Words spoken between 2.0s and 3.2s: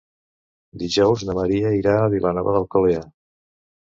a Vilanova d'Alcolea.